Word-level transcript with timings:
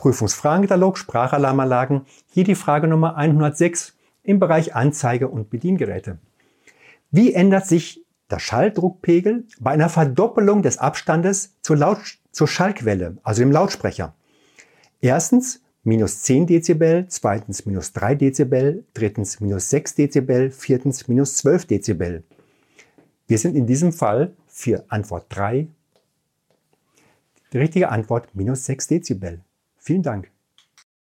Prüfungsfragenkatalog 0.00 0.96
Sprachalarmanlagen, 0.96 2.06
hier 2.32 2.44
die 2.44 2.54
Frage 2.54 2.88
Nummer 2.88 3.16
106 3.16 3.94
im 4.22 4.40
Bereich 4.40 4.74
Anzeige 4.74 5.28
und 5.28 5.50
Bediengeräte. 5.50 6.16
Wie 7.10 7.34
ändert 7.34 7.66
sich 7.66 8.02
der 8.30 8.38
Schalldruckpegel 8.38 9.44
bei 9.60 9.72
einer 9.72 9.90
Verdoppelung 9.90 10.62
des 10.62 10.78
Abstandes 10.78 11.54
zur, 11.60 11.76
Laut 11.76 11.98
zur 12.32 12.48
Schallquelle, 12.48 13.18
also 13.24 13.42
dem 13.42 13.52
Lautsprecher? 13.52 14.14
Erstens 15.02 15.60
minus 15.84 16.22
10 16.22 16.46
Dezibel, 16.46 17.04
zweitens 17.08 17.66
minus 17.66 17.92
3 17.92 18.14
Dezibel, 18.14 18.86
drittens 18.94 19.38
minus 19.40 19.68
6 19.68 19.96
Dezibel, 19.96 20.50
viertens 20.50 21.08
minus 21.08 21.36
12 21.36 21.66
Dezibel. 21.66 22.24
Wir 23.26 23.36
sind 23.36 23.54
in 23.54 23.66
diesem 23.66 23.92
Fall 23.92 24.32
für 24.46 24.82
Antwort 24.88 25.26
3. 25.28 25.68
Die 27.52 27.58
richtige 27.58 27.90
Antwort 27.90 28.34
minus 28.34 28.64
6 28.64 28.86
Dezibel. 28.86 29.40
Vielen 29.80 30.02
Dank. 30.02 30.30